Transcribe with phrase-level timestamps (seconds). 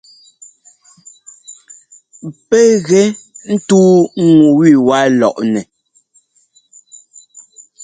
[2.47, 3.03] Pɛ́ gɛ
[3.53, 3.89] ńtʉ́u
[4.37, 5.61] ŋu ẅiwá lɔʼnɛ.